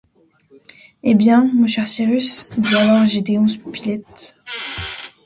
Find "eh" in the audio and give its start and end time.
1.03-1.13